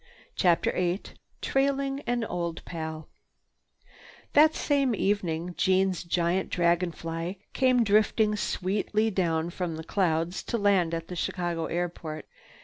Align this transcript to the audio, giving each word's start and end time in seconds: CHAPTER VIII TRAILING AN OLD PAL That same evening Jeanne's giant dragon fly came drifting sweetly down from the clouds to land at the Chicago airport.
CHAPTER 0.35 0.71
VIII 0.71 1.01
TRAILING 1.43 1.99
AN 2.07 2.23
OLD 2.23 2.65
PAL 2.65 3.07
That 4.33 4.55
same 4.55 4.95
evening 4.95 5.53
Jeanne's 5.55 6.03
giant 6.03 6.49
dragon 6.49 6.91
fly 6.91 7.37
came 7.53 7.83
drifting 7.83 8.35
sweetly 8.35 9.11
down 9.11 9.51
from 9.51 9.75
the 9.75 9.83
clouds 9.83 10.41
to 10.45 10.57
land 10.57 10.95
at 10.95 11.07
the 11.07 11.15
Chicago 11.15 11.67
airport. 11.67 12.27